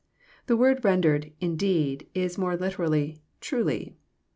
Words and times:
—The 0.47 0.57
word 0.57 0.83
rendered 0.83 1.31
in 1.39 1.57
deed 1.57 2.07
"Is 2.15 2.35
more 2.35 2.57
literally, 2.57 3.21
"truly." 3.39 3.97